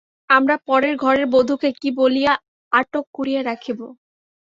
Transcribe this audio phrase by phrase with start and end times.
[0.29, 2.33] আমরা পরের ঘরের বধূকে কী বলিয়া
[2.71, 3.79] আটক করিয়া রাখিব।